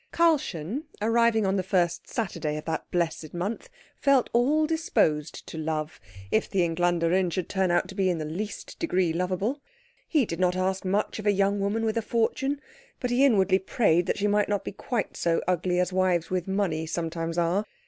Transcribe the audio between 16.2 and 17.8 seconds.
with money sometimes are.